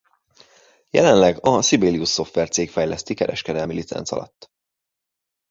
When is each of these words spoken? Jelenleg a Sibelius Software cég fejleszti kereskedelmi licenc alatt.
Jelenleg 0.89 1.45
a 1.45 1.61
Sibelius 1.61 2.09
Software 2.09 2.47
cég 2.47 2.69
fejleszti 2.69 3.13
kereskedelmi 3.13 3.73
licenc 3.73 4.11
alatt. 4.11 4.51